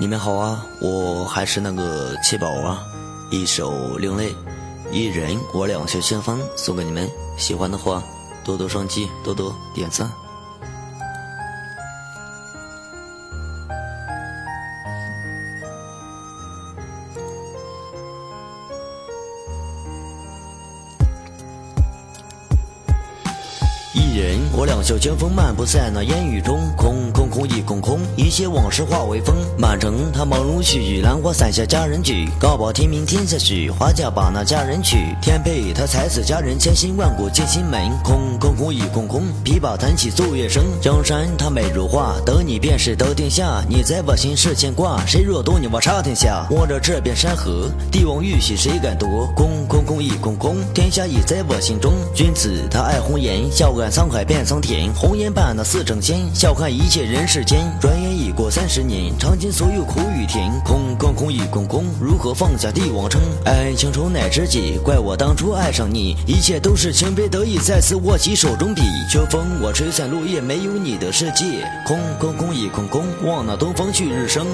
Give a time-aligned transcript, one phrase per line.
[0.00, 2.86] 你们好啊，我还是那个七宝啊，
[3.30, 4.30] 一首《另类》，
[4.92, 8.00] 一人我两袖清风送给你们，喜欢的话
[8.44, 10.08] 多多双击，多多点赞。
[23.98, 29.34] 一人，我两袖清风漫步在那烟雨中，空空空一空空，一切往事化为风。
[29.58, 34.96] 满城他朦胧细雨，兰花伞下佳人举，高保天明天下许，花轿把那佳人娶。
[35.20, 40.64] 天配他才子佳人，千辛万苦进心门，空空空一空空，琵琶弹起奏乐声。
[40.80, 43.64] 江山她美如画，得你便是得天下。
[43.68, 46.46] 你在我心是牵挂，谁若懂你我差天下。
[46.52, 49.26] 望着这片山河，帝王玉玺谁敢夺？
[49.34, 51.94] 空空空一空空，天下已在我心中。
[52.14, 54.92] 君子他爱红颜，笑看沧海变桑田。
[54.94, 57.70] 红颜伴那似成仙，笑看一切人世间。
[57.80, 60.50] 转眼已过三十年，尝尽所有苦与甜。
[60.64, 63.20] 空空空已空空，如何放下帝王称？
[63.44, 66.16] 爱情愁乃知己，怪我当初爱上你。
[66.26, 68.82] 一切都是情非得已，再次握起手中笔。
[69.10, 71.44] 秋风我吹散落叶，没有你的世界。
[71.86, 74.46] 空空空已空空，望那东方旭日升。